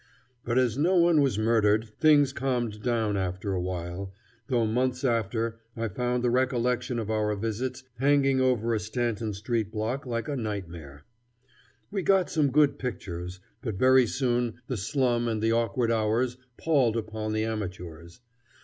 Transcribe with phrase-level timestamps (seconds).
[0.43, 4.11] But as no one was murdered, things calmed down after a while,
[4.47, 9.71] though months after I found the recollection of our visits hanging over a Stanton Street
[9.71, 11.03] block like a nightmare.
[11.91, 16.97] We got some good pictures; but very soon the slum and the awkward hours palled
[16.97, 18.21] upon the amateurs.